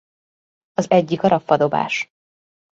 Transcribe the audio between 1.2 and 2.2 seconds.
a raffa dobás.